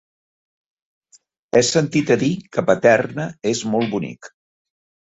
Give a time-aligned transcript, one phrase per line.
[1.57, 4.35] He sentit a dir que Paterna és molt bonic.